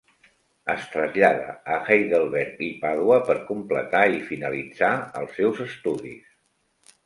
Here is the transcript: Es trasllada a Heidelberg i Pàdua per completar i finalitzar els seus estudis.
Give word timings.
Es 0.73 0.87
trasllada 0.93 1.51
a 1.73 1.77
Heidelberg 1.89 2.65
i 2.69 2.71
Pàdua 2.87 3.19
per 3.29 3.37
completar 3.53 4.03
i 4.17 4.21
finalitzar 4.33 4.93
els 5.23 5.41
seus 5.41 5.65
estudis. 5.71 6.37